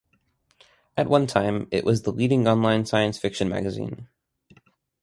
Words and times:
At 0.97 1.07
one 1.07 1.27
time, 1.27 1.67
it 1.69 1.85
was 1.85 2.01
the 2.01 2.11
leading 2.11 2.47
online 2.47 2.87
science 2.87 3.19
fiction 3.19 3.47
magazine. 3.47 4.07